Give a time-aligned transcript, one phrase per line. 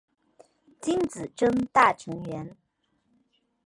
[0.81, 2.57] 金子真大成员。